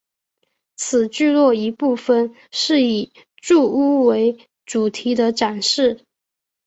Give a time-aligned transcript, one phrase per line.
[0.77, 5.99] 此聚落一部份是以住屋为主题的展示。